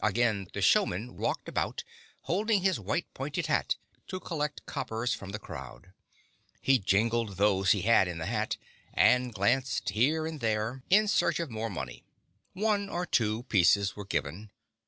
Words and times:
Again 0.00 0.46
the 0.52 0.62
showman 0.62 1.16
walked 1.16 1.48
about, 1.48 1.82
holding 2.20 2.62
his 2.62 2.78
white, 2.78 3.12
pointed 3.14 3.46
hat 3.48 3.78
to 4.06 4.20
collect 4.20 4.64
coppers 4.64 5.12
from 5.12 5.30
the 5.30 5.40
crowd. 5.40 5.90
He 6.60 6.78
jingled 6.78 7.36
those 7.36 7.72
he 7.72 7.82
had 7.82 8.06
in 8.06 8.18
the 8.18 8.26
hat, 8.26 8.58
and 8.94 9.34
glanced 9.34 9.88
here 9.88 10.24
and 10.24 10.36
15 10.36 10.38
GYPSY, 10.38 10.40
THE 10.40 10.54
TALKING 10.54 10.76
DOG 10.76 10.88
there 10.88 11.00
in 11.00 11.08
search 11.08 11.40
of 11.40 11.50
more 11.50 11.68
money. 11.70 12.04
One 12.52 12.88
or 12.88 13.04
two 13.04 13.42
pieces 13.48 13.96
were 13.96 14.04
given. 14.06 14.52